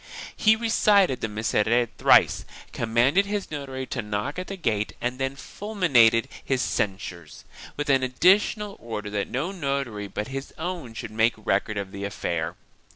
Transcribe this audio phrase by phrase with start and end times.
[0.35, 5.35] He recited the Miserere thrice, commanded his notary to knock at the gate and then
[5.35, 7.45] fulminated his censures,
[7.77, 12.03] with an additional order that no notary but his own should make record of the
[12.03, 12.55] affair.